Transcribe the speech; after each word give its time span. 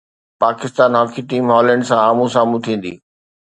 Pakistan 0.41 0.91
hockey 0.99 1.21
team 1.29 1.45
Holland 1.55 1.83
سان 1.91 1.99
آمهون 2.09 2.33
سامهون 2.39 2.59
ٿيندي 2.71 2.93